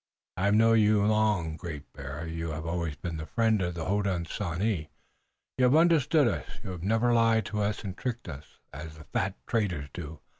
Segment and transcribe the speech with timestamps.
[0.35, 2.25] I have known you long, Great Bear.
[2.25, 4.89] You have always been the friend of the Hodenosaunee.
[5.59, 9.03] You have understood us, you have never lied to us, and tricked us, as the
[9.03, 10.19] fat traders do.